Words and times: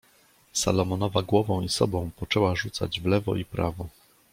"Salomonowa 0.53 1.21
głową 1.23 1.61
i 1.61 1.69
sobą 1.69 2.09
poczęła 2.15 2.55
rzucać 2.55 2.99
w 3.01 3.05
lewo 3.05 3.35
i 3.35 3.45
prawo." 3.45 3.87